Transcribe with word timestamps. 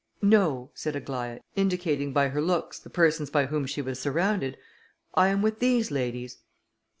"No," 0.23 0.71
said 0.73 0.95
Aglaïa, 0.95 1.41
indicating 1.55 2.11
by 2.11 2.29
her 2.29 2.41
looks 2.41 2.79
the 2.79 2.89
persons 2.89 3.29
by 3.29 3.45
whom 3.45 3.67
she 3.67 3.83
was 3.83 3.99
surrounded, 3.99 4.57
"I 5.13 5.27
am 5.27 5.43
with 5.43 5.59
these 5.59 5.91
ladies." 5.91 6.39